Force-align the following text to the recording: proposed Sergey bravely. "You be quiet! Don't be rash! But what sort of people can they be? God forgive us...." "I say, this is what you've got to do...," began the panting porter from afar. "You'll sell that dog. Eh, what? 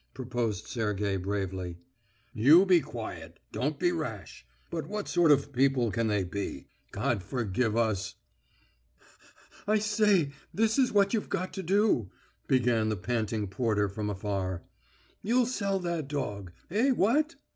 proposed 0.15 0.65
Sergey 0.65 1.15
bravely. 1.15 1.77
"You 2.33 2.65
be 2.65 2.81
quiet! 2.81 3.39
Don't 3.51 3.77
be 3.77 3.91
rash! 3.91 4.47
But 4.71 4.87
what 4.87 5.07
sort 5.07 5.29
of 5.29 5.53
people 5.53 5.91
can 5.91 6.07
they 6.07 6.23
be? 6.23 6.69
God 6.91 7.21
forgive 7.21 7.77
us...." 7.77 8.15
"I 9.67 9.77
say, 9.77 10.31
this 10.51 10.79
is 10.79 10.91
what 10.91 11.13
you've 11.13 11.29
got 11.29 11.53
to 11.53 11.61
do...," 11.61 12.09
began 12.47 12.89
the 12.89 12.97
panting 12.97 13.45
porter 13.47 13.87
from 13.87 14.09
afar. 14.09 14.63
"You'll 15.21 15.45
sell 15.45 15.77
that 15.81 16.07
dog. 16.07 16.51
Eh, 16.71 16.89
what? 16.89 17.35